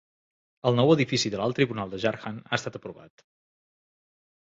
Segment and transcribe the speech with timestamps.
[0.69, 3.29] El nou edifici de l'alt tribunal de Jharkhand ha estat aprovat.